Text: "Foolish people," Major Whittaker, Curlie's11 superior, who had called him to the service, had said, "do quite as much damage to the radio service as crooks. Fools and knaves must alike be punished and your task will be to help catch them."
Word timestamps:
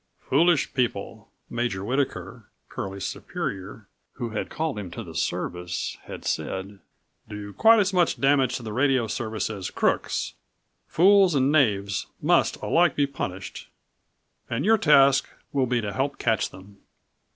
"Foolish 0.21 0.73
people," 0.73 1.29
Major 1.47 1.85
Whittaker, 1.85 2.49
Curlie's11 2.71 3.01
superior, 3.03 3.87
who 4.13 4.31
had 4.31 4.49
called 4.49 4.79
him 4.79 4.89
to 4.89 5.03
the 5.03 5.13
service, 5.13 5.95
had 6.05 6.25
said, 6.25 6.79
"do 7.29 7.53
quite 7.53 7.77
as 7.79 7.93
much 7.93 8.19
damage 8.19 8.55
to 8.57 8.63
the 8.63 8.73
radio 8.73 9.05
service 9.05 9.47
as 9.51 9.69
crooks. 9.69 10.33
Fools 10.87 11.35
and 11.35 11.51
knaves 11.51 12.07
must 12.19 12.55
alike 12.63 12.95
be 12.95 13.05
punished 13.05 13.69
and 14.49 14.65
your 14.65 14.79
task 14.79 15.29
will 15.53 15.67
be 15.67 15.81
to 15.81 15.93
help 15.93 16.17
catch 16.17 16.49
them." 16.49 16.77